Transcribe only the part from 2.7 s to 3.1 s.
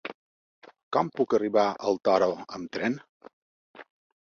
tren?